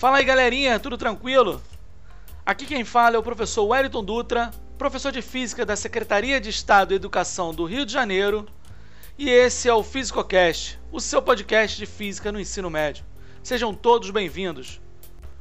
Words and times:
Fala 0.00 0.16
aí 0.16 0.24
galerinha, 0.24 0.80
tudo 0.80 0.96
tranquilo? 0.96 1.60
Aqui 2.46 2.64
quem 2.64 2.86
fala 2.86 3.16
é 3.16 3.18
o 3.18 3.22
professor 3.22 3.64
Wellington 3.64 4.02
Dutra, 4.02 4.50
professor 4.78 5.12
de 5.12 5.20
Física 5.20 5.66
da 5.66 5.76
Secretaria 5.76 6.40
de 6.40 6.48
Estado 6.48 6.88
de 6.88 6.94
Educação 6.94 7.52
do 7.52 7.66
Rio 7.66 7.84
de 7.84 7.92
Janeiro, 7.92 8.48
e 9.18 9.28
esse 9.28 9.68
é 9.68 9.74
o 9.74 9.82
FísicoCast, 9.84 10.80
o 10.90 11.00
seu 11.00 11.20
podcast 11.20 11.76
de 11.76 11.84
Física 11.84 12.32
no 12.32 12.40
ensino 12.40 12.70
médio. 12.70 13.04
Sejam 13.42 13.74
todos 13.74 14.10
bem-vindos. 14.10 14.80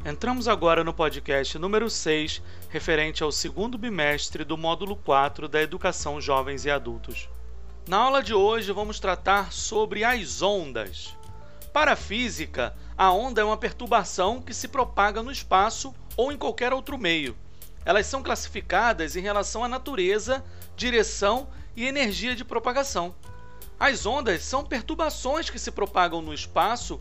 Entramos 0.05 0.45
agora 0.45 0.83
no 0.83 0.93
podcast 0.93 1.57
número 1.57 1.89
6, 1.89 2.41
referente 2.67 3.23
ao 3.23 3.31
segundo 3.31 3.77
bimestre 3.77 4.43
do 4.43 4.57
módulo 4.57 4.97
4 4.97 5.47
da 5.47 5.61
Educação 5.61 6.19
Jovens 6.19 6.65
e 6.65 6.69
Adultos. 6.69 7.29
Na 7.87 7.95
aula 7.95 8.21
de 8.21 8.33
hoje 8.33 8.73
vamos 8.73 8.99
tratar 8.99 9.53
sobre 9.53 10.03
as 10.03 10.41
ondas. 10.41 11.17
Para 11.73 11.93
a 11.93 11.95
física, 11.95 12.75
a 12.97 13.11
onda 13.11 13.41
é 13.41 13.43
uma 13.43 13.57
perturbação 13.57 14.41
que 14.41 14.53
se 14.53 14.67
propaga 14.67 15.21
no 15.21 15.31
espaço 15.31 15.93
ou 16.17 16.31
em 16.31 16.37
qualquer 16.37 16.73
outro 16.73 16.97
meio. 16.97 17.37
Elas 17.85 18.07
são 18.07 18.23
classificadas 18.23 19.15
em 19.15 19.21
relação 19.21 19.63
à 19.63 19.67
natureza, 19.67 20.43
direção 20.75 21.47
e 21.75 21.85
energia 21.85 22.35
de 22.35 22.43
propagação. 22.43 23.15
As 23.79 24.05
ondas 24.05 24.43
são 24.43 24.65
perturbações 24.65 25.49
que 25.49 25.59
se 25.59 25.71
propagam 25.71 26.21
no 26.21 26.33
espaço 26.33 26.99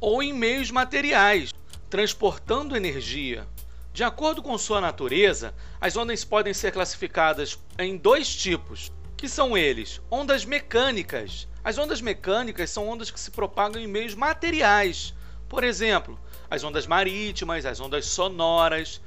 ou 0.00 0.22
em 0.22 0.32
meios 0.32 0.70
materiais, 0.70 1.52
transportando 1.90 2.76
energia. 2.76 3.46
De 3.92 4.02
acordo 4.02 4.42
com 4.42 4.58
sua 4.58 4.80
natureza, 4.80 5.54
as 5.80 5.96
ondas 5.96 6.24
podem 6.24 6.52
ser 6.52 6.72
classificadas 6.72 7.58
em 7.78 7.96
dois 7.96 8.34
tipos, 8.34 8.90
que 9.16 9.28
são 9.28 9.56
eles: 9.56 10.00
ondas 10.10 10.44
mecânicas, 10.44 11.46
as 11.66 11.78
ondas 11.78 12.00
mecânicas 12.00 12.70
são 12.70 12.88
ondas 12.88 13.10
que 13.10 13.18
se 13.18 13.32
propagam 13.32 13.82
em 13.82 13.88
meios 13.88 14.14
materiais, 14.14 15.12
por 15.48 15.64
exemplo, 15.64 16.16
as 16.48 16.62
ondas 16.62 16.86
marítimas, 16.86 17.66
as 17.66 17.80
ondas 17.80 18.06
sonoras, 18.06 19.00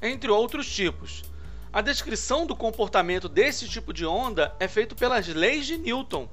entre 0.00 0.30
outros 0.30 0.72
tipos. 0.72 1.24
A 1.72 1.80
descrição 1.80 2.46
do 2.46 2.54
comportamento 2.54 3.28
desse 3.28 3.68
tipo 3.68 3.92
de 3.92 4.06
onda 4.06 4.54
é 4.60 4.68
feita 4.68 4.94
pelas 4.94 5.26
leis 5.26 5.66
de 5.66 5.76
Newton. 5.76 6.28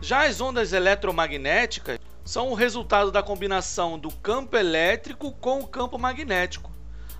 Já 0.00 0.24
as 0.24 0.40
ondas 0.40 0.72
eletromagnéticas 0.72 1.98
são 2.24 2.50
o 2.50 2.54
resultado 2.54 3.10
da 3.10 3.20
combinação 3.20 3.98
do 3.98 4.12
campo 4.12 4.56
elétrico 4.56 5.32
com 5.32 5.58
o 5.58 5.66
campo 5.66 5.98
magnético. 5.98 6.70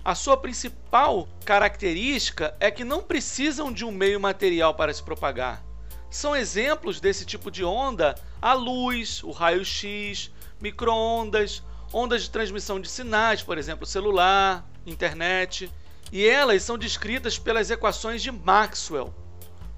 A 0.05 0.15
sua 0.15 0.37
principal 0.37 1.27
característica 1.43 2.55
é 2.61 2.71
que 2.71 2.85
não 2.85 3.01
precisam 3.01 3.73
de 3.73 3.83
um 3.83 3.91
meio 3.91 4.21
material 4.21 4.73
para 4.73 4.93
se 4.93 5.03
propagar. 5.03 5.67
São 6.09 6.35
exemplos 6.35 6.99
desse 6.99 7.23
tipo 7.25 7.51
de 7.51 7.63
onda 7.63 8.15
a 8.41 8.53
luz, 8.53 9.23
o 9.23 9.31
raio-x, 9.31 10.31
microondas, 10.59 11.61
ondas 11.93 12.23
de 12.23 12.31
transmissão 12.31 12.79
de 12.79 12.89
sinais, 12.89 13.43
por 13.43 13.57
exemplo, 13.57 13.85
celular, 13.85 14.67
internet, 14.85 15.71
e 16.11 16.25
elas 16.25 16.63
são 16.63 16.77
descritas 16.77 17.37
pelas 17.37 17.69
equações 17.69 18.23
de 18.23 18.31
Maxwell. 18.31 19.13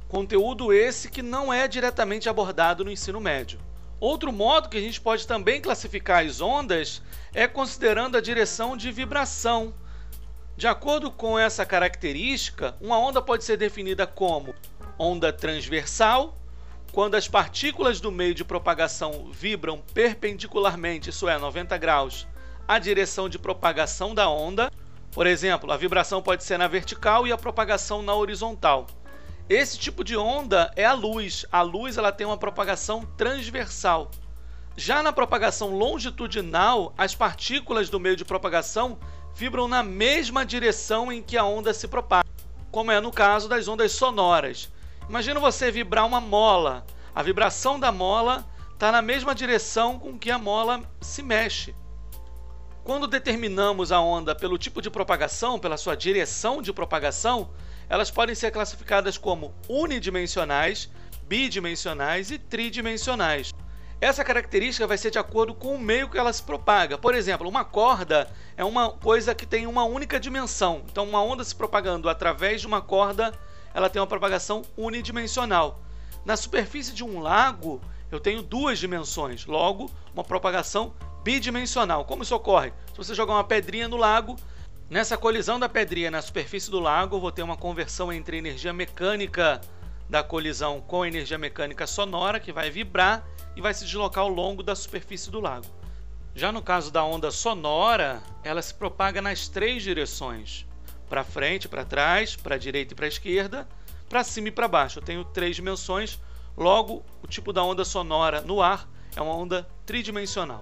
Conteúdo 0.07 0.71
esse 0.71 1.09
que 1.09 1.21
não 1.21 1.51
é 1.51 1.67
diretamente 1.67 2.29
abordado 2.29 2.85
no 2.85 2.91
ensino 2.91 3.19
médio. 3.19 3.59
Outro 3.99 4.31
modo 4.31 4.69
que 4.69 4.77
a 4.77 4.81
gente 4.81 4.99
pode 4.99 5.27
também 5.27 5.61
classificar 5.61 6.25
as 6.25 6.41
ondas 6.41 7.01
é 7.33 7.47
considerando 7.47 8.17
a 8.17 8.21
direção 8.21 8.75
de 8.75 8.91
vibração. 8.91 9.73
De 10.57 10.67
acordo 10.67 11.11
com 11.11 11.37
essa 11.37 11.65
característica, 11.65 12.75
uma 12.81 12.97
onda 12.97 13.21
pode 13.21 13.43
ser 13.43 13.57
definida 13.57 14.07
como 14.07 14.55
onda 15.01 15.33
transversal, 15.33 16.37
quando 16.91 17.15
as 17.15 17.27
partículas 17.27 17.99
do 17.99 18.11
meio 18.11 18.35
de 18.35 18.43
propagação 18.43 19.29
vibram 19.31 19.81
perpendicularmente, 19.93 21.09
isso 21.09 21.27
é, 21.27 21.37
90 21.39 21.75
graus, 21.77 22.27
à 22.67 22.77
direção 22.77 23.27
de 23.27 23.39
propagação 23.39 24.13
da 24.13 24.29
onda. 24.29 24.71
Por 25.11 25.25
exemplo, 25.25 25.71
a 25.71 25.77
vibração 25.77 26.21
pode 26.21 26.43
ser 26.43 26.57
na 26.57 26.67
vertical 26.67 27.25
e 27.25 27.31
a 27.31 27.37
propagação 27.37 28.01
na 28.01 28.13
horizontal. 28.13 28.85
Esse 29.49 29.77
tipo 29.77 30.03
de 30.03 30.15
onda 30.15 30.71
é 30.75 30.85
a 30.85 30.93
luz. 30.93 31.45
A 31.51 31.61
luz 31.61 31.97
ela 31.97 32.11
tem 32.11 32.27
uma 32.27 32.37
propagação 32.37 33.05
transversal. 33.17 34.11
Já 34.77 35.01
na 35.01 35.11
propagação 35.11 35.75
longitudinal, 35.75 36.93
as 36.97 37.15
partículas 37.15 37.89
do 37.89 37.99
meio 37.99 38.15
de 38.15 38.23
propagação 38.23 38.99
vibram 39.35 39.67
na 39.67 39.81
mesma 39.81 40.45
direção 40.45 41.11
em 41.11 41.21
que 41.21 41.37
a 41.37 41.43
onda 41.43 41.73
se 41.73 41.87
propaga, 41.87 42.29
como 42.71 42.91
é 42.91 42.99
no 43.01 43.11
caso 43.11 43.49
das 43.49 43.67
ondas 43.67 43.91
sonoras. 43.91 44.69
Imagina 45.07 45.39
você 45.39 45.71
vibrar 45.71 46.05
uma 46.05 46.21
mola. 46.21 46.85
A 47.13 47.21
vibração 47.21 47.79
da 47.79 47.91
mola 47.91 48.45
está 48.73 48.91
na 48.91 49.01
mesma 49.01 49.35
direção 49.35 49.99
com 49.99 50.17
que 50.17 50.31
a 50.31 50.37
mola 50.37 50.81
se 51.01 51.21
mexe. 51.21 51.75
Quando 52.83 53.07
determinamos 53.07 53.91
a 53.91 53.99
onda 53.99 54.33
pelo 54.33 54.57
tipo 54.57 54.81
de 54.81 54.89
propagação, 54.89 55.59
pela 55.59 55.77
sua 55.77 55.95
direção 55.95 56.61
de 56.61 56.73
propagação, 56.73 57.51
elas 57.87 58.09
podem 58.09 58.33
ser 58.33 58.51
classificadas 58.51 59.17
como 59.17 59.53
unidimensionais, 59.69 60.89
bidimensionais 61.27 62.31
e 62.31 62.39
tridimensionais. 62.39 63.53
Essa 63.99 64.23
característica 64.23 64.87
vai 64.87 64.97
ser 64.97 65.11
de 65.11 65.19
acordo 65.19 65.53
com 65.53 65.75
o 65.75 65.79
meio 65.79 66.09
que 66.09 66.17
ela 66.17 66.33
se 66.33 66.41
propaga. 66.41 66.97
Por 66.97 67.13
exemplo, 67.13 67.47
uma 67.47 67.63
corda 67.63 68.27
é 68.57 68.63
uma 68.63 68.89
coisa 68.89 69.35
que 69.35 69.45
tem 69.45 69.67
uma 69.67 69.83
única 69.83 70.19
dimensão. 70.19 70.81
Então, 70.89 71.07
uma 71.07 71.21
onda 71.21 71.43
se 71.43 71.53
propagando 71.53 72.09
através 72.09 72.61
de 72.61 72.67
uma 72.67 72.81
corda 72.81 73.31
ela 73.73 73.89
tem 73.89 74.01
uma 74.01 74.07
propagação 74.07 74.61
unidimensional. 74.77 75.81
Na 76.23 76.37
superfície 76.37 76.93
de 76.93 77.03
um 77.03 77.19
lago, 77.19 77.81
eu 78.11 78.19
tenho 78.19 78.41
duas 78.41 78.77
dimensões, 78.77 79.45
logo, 79.45 79.89
uma 80.13 80.23
propagação 80.23 80.93
bidimensional. 81.23 82.05
Como 82.05 82.23
isso 82.23 82.35
ocorre? 82.35 82.73
Se 82.91 82.97
você 82.97 83.15
jogar 83.15 83.33
uma 83.33 83.43
pedrinha 83.43 83.87
no 83.87 83.97
lago, 83.97 84.35
nessa 84.89 85.17
colisão 85.17 85.59
da 85.59 85.69
pedrinha 85.69 86.11
na 86.11 86.21
superfície 86.21 86.69
do 86.69 86.79
lago, 86.79 87.15
eu 87.15 87.21
vou 87.21 87.31
ter 87.31 87.43
uma 87.43 87.57
conversão 87.57 88.11
entre 88.11 88.37
energia 88.37 88.73
mecânica 88.73 89.61
da 90.09 90.21
colisão 90.21 90.81
com 90.81 91.05
energia 91.05 91.37
mecânica 91.37 91.87
sonora, 91.87 92.39
que 92.39 92.51
vai 92.51 92.69
vibrar 92.69 93.25
e 93.55 93.61
vai 93.61 93.73
se 93.73 93.85
deslocar 93.85 94.23
ao 94.23 94.29
longo 94.29 94.61
da 94.61 94.75
superfície 94.75 95.31
do 95.31 95.39
lago. 95.39 95.65
Já 96.35 96.51
no 96.51 96.61
caso 96.61 96.91
da 96.91 97.03
onda 97.03 97.31
sonora, 97.31 98.21
ela 98.43 98.61
se 98.61 98.73
propaga 98.73 99.21
nas 99.21 99.47
três 99.47 99.83
direções 99.83 100.65
para 101.11 101.25
frente, 101.25 101.67
para 101.67 101.83
trás, 101.83 102.37
para 102.37 102.57
direita 102.57 102.93
e 102.93 102.95
para 102.95 103.05
esquerda, 103.05 103.67
para 104.07 104.23
cima 104.23 104.47
e 104.47 104.51
para 104.51 104.65
baixo. 104.65 104.99
Eu 104.99 105.03
tenho 105.03 105.25
três 105.25 105.57
dimensões, 105.57 106.17
logo 106.55 107.03
o 107.21 107.27
tipo 107.27 107.51
da 107.51 107.61
onda 107.61 107.83
sonora 107.83 108.39
no 108.39 108.61
ar 108.61 108.89
é 109.13 109.21
uma 109.21 109.35
onda 109.35 109.67
tridimensional. 109.85 110.61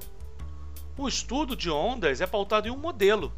O 0.97 1.07
estudo 1.07 1.55
de 1.55 1.69
ondas 1.69 2.19
é 2.19 2.25
pautado 2.25 2.67
em 2.67 2.71
um 2.71 2.77
modelo, 2.77 3.31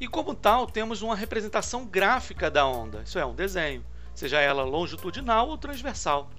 e 0.00 0.06
como 0.06 0.36
tal 0.36 0.68
temos 0.68 1.02
uma 1.02 1.16
representação 1.16 1.84
gráfica 1.84 2.48
da 2.48 2.64
onda, 2.64 3.02
isso 3.04 3.18
é, 3.18 3.26
um 3.26 3.34
desenho, 3.34 3.84
seja 4.14 4.40
ela 4.40 4.62
longitudinal 4.62 5.48
ou 5.48 5.58
transversal. 5.58 6.30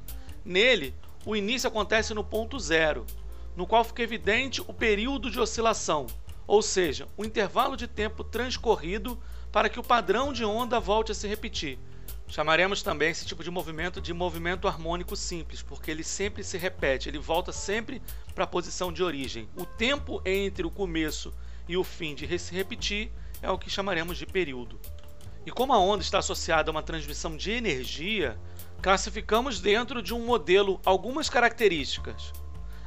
Nele, 0.45 0.95
o 1.25 1.35
início 1.35 1.68
acontece 1.68 2.13
no 2.13 2.24
ponto 2.24 2.57
zero, 2.57 3.06
no 3.57 3.68
qual 3.68 3.84
fica 3.84 4.03
evidente 4.03 4.62
o 4.62 4.74
período 4.74 5.29
de 5.29 5.38
oscilação, 5.38 6.07
ou 6.47 6.62
seja, 6.62 7.09
o 7.18 7.25
intervalo 7.25 7.75
de 7.75 7.88
tempo 7.88 8.24
transcorrido 8.24 9.22
para 9.57 9.69
que 9.69 9.79
o 9.79 9.84
padrão 9.84 10.31
de 10.31 10.45
onda 10.45 10.79
volte 10.79 11.12
a 11.12 11.16
se 11.16 11.28
repetir. 11.28 11.79
Chamaremos 12.28 12.84
também 12.84 13.09
esse 13.09 13.25
tipo 13.25 13.44
de 13.44 13.50
movimento 13.50 14.00
de 14.00 14.13
movimento 14.13 14.68
harmônico 14.68 15.16
simples, 15.16 15.63
porque 15.63 15.90
ele 15.90 16.03
sempre 16.03 16.44
se 16.44 16.59
repete, 16.59 17.09
ele 17.09 17.18
volta 17.18 17.51
sempre 17.51 18.00
para 18.35 18.44
a 18.44 18.47
posição 18.47 18.94
de 18.94 19.01
origem. 19.01 19.50
O 19.56 19.66
tempo 19.66 20.22
entre 20.23 20.63
o 20.63 20.69
começo 20.69 21.34
e 21.68 21.75
o 21.75 21.84
fim 21.84 22.13
de 22.13 22.38
se 22.38 22.53
repetir 22.53 23.12
é 23.41 23.50
o 23.50 23.57
que 23.57 23.68
chamaremos 23.68 24.19
de 24.19 24.28
período. 24.28 24.79
E 25.44 25.50
como 25.50 25.74
a 25.74 25.79
onda 25.79 26.03
está 26.03 26.19
associada 26.19 26.69
a 26.69 26.74
uma 26.74 26.84
transmissão 26.84 27.35
de 27.35 27.50
energia, 27.50 28.39
classificamos 28.79 29.59
dentro 29.59 30.03
de 30.03 30.13
um 30.13 30.24
modelo 30.24 30.79
algumas 30.85 31.31
características. 31.31 32.31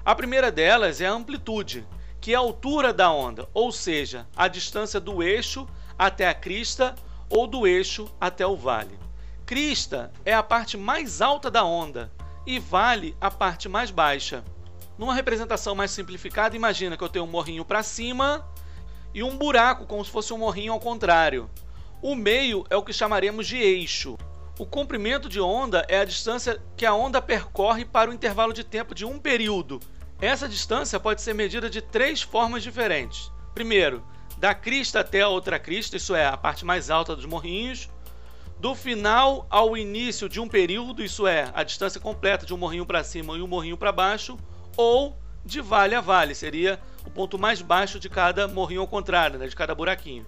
A 0.05 0.15
primeira 0.15 0.53
delas 0.53 1.01
é 1.01 1.07
a 1.09 1.13
amplitude, 1.13 1.85
que 2.21 2.33
é 2.33 2.37
a 2.37 2.39
altura 2.39 2.93
da 2.93 3.11
onda, 3.11 3.49
ou 3.53 3.73
seja, 3.73 4.29
a 4.37 4.47
distância 4.47 5.01
do 5.01 5.21
eixo 5.21 5.67
até 6.01 6.27
a 6.27 6.33
crista 6.33 6.95
ou 7.29 7.47
do 7.47 7.67
eixo 7.67 8.11
até 8.19 8.47
o 8.47 8.57
vale. 8.57 8.99
Crista 9.45 10.11
é 10.25 10.33
a 10.33 10.43
parte 10.43 10.79
mais 10.79 11.21
alta 11.21 11.51
da 11.51 11.63
onda 11.63 12.11
e 12.47 12.59
vale 12.59 13.15
a 13.21 13.31
parte 13.31 13.69
mais 13.69 13.91
baixa. 13.91 14.43
Numa 14.97 15.13
representação 15.13 15.75
mais 15.75 15.91
simplificada, 15.91 16.57
imagina 16.57 16.97
que 16.97 17.05
eu 17.05 17.09
tenho 17.11 17.27
um 17.27 17.31
morrinho 17.31 17.67
para 17.67 17.83
cima 17.83 18.49
e 19.13 19.23
um 19.23 19.37
buraco 19.37 19.85
como 19.85 20.03
se 20.03 20.11
fosse 20.11 20.33
um 20.33 20.39
morrinho 20.39 20.73
ao 20.73 20.81
contrário. 20.81 21.51
O 22.01 22.15
meio 22.15 22.65
é 22.71 22.77
o 22.79 22.83
que 22.83 22.95
chamaremos 22.95 23.47
de 23.47 23.59
eixo. 23.59 24.17
O 24.59 24.65
comprimento 24.65 25.29
de 25.29 25.39
onda 25.39 25.85
é 25.87 26.01
a 26.01 26.05
distância 26.07 26.63
que 26.79 26.87
a 26.87 26.95
onda 26.95 27.21
percorre 27.21 27.85
para 27.85 28.11
o 28.11 28.15
intervalo 28.15 28.55
de 28.55 28.65
tempo 28.65 28.95
de 28.95 29.05
um 29.05 29.19
período. 29.19 29.81
Essa 30.19 30.49
distância 30.49 30.99
pode 30.99 31.21
ser 31.21 31.35
medida 31.35 31.69
de 31.69 31.83
três 31.83 32.23
formas 32.23 32.63
diferentes. 32.63 33.31
Primeiro, 33.55 34.03
da 34.41 34.55
crista 34.55 35.01
até 35.01 35.21
a 35.21 35.29
outra 35.29 35.59
crista, 35.59 35.99
isso 35.99 36.15
é, 36.15 36.27
a 36.27 36.35
parte 36.35 36.65
mais 36.65 36.89
alta 36.89 37.15
dos 37.15 37.27
morrinhos, 37.27 37.91
do 38.59 38.75
final 38.75 39.47
ao 39.51 39.77
início 39.77 40.31
de 40.31 40.41
um 40.41 40.49
período, 40.49 41.05
isso 41.05 41.27
é, 41.27 41.51
a 41.55 41.63
distância 41.63 42.01
completa 42.01 42.47
de 42.47 42.55
um 42.55 42.57
morrinho 42.57 42.87
para 42.87 43.05
cima 43.05 43.37
e 43.37 43.43
um 43.43 43.47
morrinho 43.47 43.77
para 43.77 43.93
baixo, 43.93 44.39
ou 44.79 45.15
de 45.45 45.61
vale 45.61 45.95
a 45.95 46.01
vale, 46.01 46.35
seria 46.35 46.81
o 47.05 47.11
ponto 47.11 47.39
mais 47.39 47.61
baixo 47.61 48.01
de 48.01 48.09
cada 48.09 48.49
morrinho 48.49 48.81
ao 48.81 48.87
contrário, 48.87 49.39
né, 49.39 49.47
de 49.47 49.55
cada 49.55 49.75
buraquinho. 49.75 50.27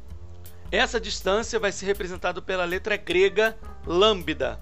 Essa 0.71 1.01
distância 1.01 1.59
vai 1.59 1.73
ser 1.73 1.87
representada 1.87 2.43
pela 2.43 2.67
letra 2.67 2.99
grega 2.99 3.57
lambda. 3.87 4.61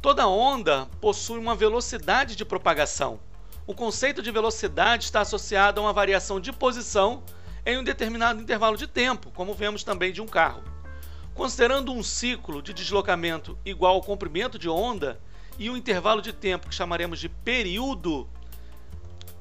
Toda 0.00 0.28
onda 0.28 0.86
possui 1.00 1.38
uma 1.38 1.56
velocidade 1.56 2.36
de 2.36 2.44
propagação. 2.44 3.18
O 3.66 3.74
conceito 3.74 4.22
de 4.22 4.30
velocidade 4.30 5.04
está 5.04 5.20
associado 5.22 5.80
a 5.80 5.84
uma 5.84 5.92
variação 5.92 6.38
de 6.38 6.52
posição 6.52 7.24
em 7.66 7.78
um 7.78 7.84
determinado 7.84 8.40
intervalo 8.40 8.76
de 8.76 8.86
tempo, 8.86 9.30
como 9.30 9.54
vemos 9.54 9.82
também 9.82 10.12
de 10.12 10.20
um 10.20 10.26
carro. 10.26 10.62
Considerando 11.34 11.92
um 11.92 12.02
ciclo 12.02 12.62
de 12.62 12.72
deslocamento 12.72 13.58
igual 13.64 13.94
ao 13.94 14.02
comprimento 14.02 14.58
de 14.58 14.68
onda 14.68 15.20
e 15.58 15.70
um 15.70 15.76
intervalo 15.76 16.20
de 16.20 16.32
tempo 16.32 16.68
que 16.68 16.74
chamaremos 16.74 17.18
de 17.18 17.28
período, 17.28 18.28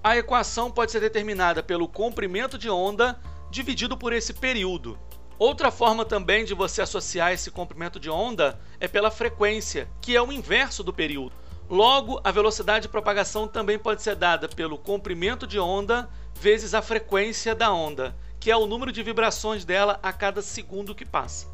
a 0.04 0.18
equação 0.18 0.72
pode 0.72 0.92
ser 0.92 1.00
determinada 1.00 1.62
pelo 1.62 1.88
comprimento 1.88 2.58
de 2.58 2.70
onda 2.70 3.20
dividido 3.52 3.98
por 3.98 4.12
esse 4.12 4.34
período. 4.34 4.98
Outra 5.38 5.72
forma 5.72 6.06
também 6.06 6.46
de 6.46 6.54
você 6.54 6.82
associar 6.82 7.32
esse 7.32 7.52
comprimento 7.52 8.00
de 8.00 8.10
onda 8.10 8.60
é 8.80 8.88
pela 8.88 9.12
frequência, 9.12 9.90
que 10.02 10.16
é 10.16 10.22
o 10.22 10.32
inverso 10.32 10.84
do 10.84 10.94
período. 10.94 11.36
Logo, 11.70 12.20
a 12.24 12.32
velocidade 12.32 12.84
de 12.84 12.90
propagação 12.90 13.48
também 13.48 13.80
pode 13.80 14.02
ser 14.02 14.16
dada 14.16 14.48
pelo 14.48 14.78
comprimento 14.78 15.48
de 15.48 15.60
onda 15.60 16.10
vezes 16.40 16.74
a 16.74 16.82
frequência 16.82 17.56
da 17.56 17.72
onda, 17.72 18.16
que 18.40 18.52
é 18.52 18.58
o 18.58 18.68
número 18.68 18.92
de 18.92 19.02
vibrações 19.02 19.64
dela 19.64 19.98
a 20.04 20.12
cada 20.12 20.42
segundo 20.42 20.94
que 20.94 21.06
passa. 21.06 21.48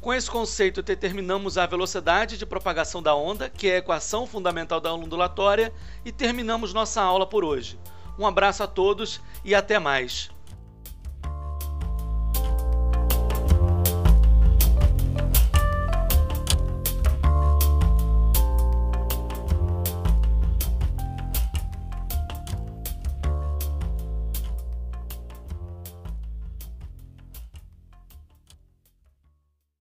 Com 0.00 0.12
esse 0.12 0.28
conceito, 0.28 0.82
determinamos 0.82 1.56
a 1.56 1.64
velocidade 1.64 2.36
de 2.36 2.44
propagação 2.44 3.00
da 3.00 3.14
onda, 3.14 3.48
que 3.48 3.68
é 3.68 3.76
a 3.76 3.78
equação 3.78 4.26
fundamental 4.26 4.80
da 4.80 4.92
ondulatória, 4.92 5.72
e 6.04 6.10
terminamos 6.10 6.74
nossa 6.74 7.00
aula 7.00 7.24
por 7.24 7.44
hoje. 7.44 7.78
Um 8.18 8.26
abraço 8.26 8.64
a 8.64 8.66
todos 8.66 9.20
e 9.44 9.54
até 9.54 9.78
mais! 9.78 10.31